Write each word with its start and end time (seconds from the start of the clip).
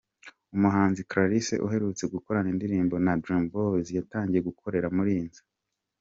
Umuhanzi 0.55 1.01
Clarisse 1.09 1.55
uherutse 1.65 2.03
gukorana 2.13 2.47
indirimbo 2.53 2.95
na 3.05 3.13
Dream 3.21 3.43
Boys 3.53 3.87
yatangiye 3.97 4.41
gukorera 4.49 4.87
mur'iyi 4.95 5.23
nzu. 5.27 5.43